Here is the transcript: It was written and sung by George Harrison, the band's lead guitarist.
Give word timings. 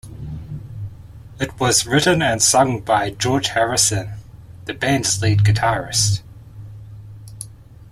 It 1.39 1.59
was 1.59 1.85
written 1.85 2.23
and 2.23 2.41
sung 2.41 2.79
by 2.79 3.11
George 3.11 3.49
Harrison, 3.49 4.13
the 4.65 4.73
band's 4.73 5.21
lead 5.21 5.43
guitarist. 5.43 6.21